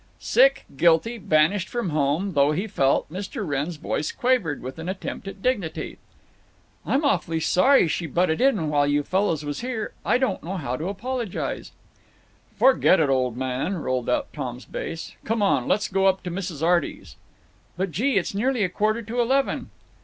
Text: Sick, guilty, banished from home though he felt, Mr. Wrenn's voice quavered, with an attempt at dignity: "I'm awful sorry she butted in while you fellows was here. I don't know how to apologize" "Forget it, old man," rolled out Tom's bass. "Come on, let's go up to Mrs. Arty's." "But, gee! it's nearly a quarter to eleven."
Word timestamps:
Sick, 0.19 0.65
guilty, 0.75 1.19
banished 1.19 1.69
from 1.69 1.89
home 1.91 2.33
though 2.33 2.53
he 2.53 2.65
felt, 2.65 3.07
Mr. 3.11 3.45
Wrenn's 3.47 3.75
voice 3.75 4.11
quavered, 4.11 4.59
with 4.63 4.79
an 4.79 4.89
attempt 4.89 5.27
at 5.27 5.43
dignity: 5.43 5.99
"I'm 6.87 7.05
awful 7.05 7.39
sorry 7.39 7.87
she 7.87 8.07
butted 8.07 8.41
in 8.41 8.69
while 8.69 8.87
you 8.87 9.03
fellows 9.03 9.45
was 9.45 9.59
here. 9.59 9.93
I 10.03 10.17
don't 10.17 10.41
know 10.43 10.57
how 10.57 10.75
to 10.75 10.87
apologize" 10.89 11.71
"Forget 12.57 12.99
it, 12.99 13.09
old 13.09 13.37
man," 13.37 13.75
rolled 13.77 14.09
out 14.09 14.33
Tom's 14.33 14.65
bass. 14.65 15.13
"Come 15.23 15.43
on, 15.43 15.67
let's 15.67 15.87
go 15.87 16.07
up 16.07 16.23
to 16.23 16.31
Mrs. 16.31 16.63
Arty's." 16.63 17.15
"But, 17.77 17.91
gee! 17.91 18.17
it's 18.17 18.33
nearly 18.33 18.63
a 18.63 18.69
quarter 18.69 19.03
to 19.03 19.21
eleven." 19.21 19.69